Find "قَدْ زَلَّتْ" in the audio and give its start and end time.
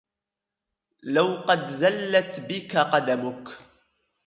1.35-2.39